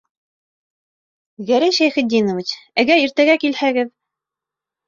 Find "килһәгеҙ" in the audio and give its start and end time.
3.45-3.93